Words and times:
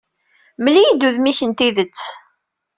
Mmel-iyi-d 0.59 1.07
udem-ik 1.07 1.39
n 1.45 1.51
tidet. 1.57 2.01